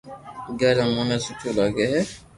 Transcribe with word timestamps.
گھر 0.59 0.75
اموني 0.83 1.05
ني 1.09 1.17
سٺو 1.25 1.49
لاگي 1.57 1.85
ھي 1.91 2.01